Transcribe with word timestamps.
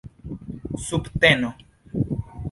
subteno 0.85 1.49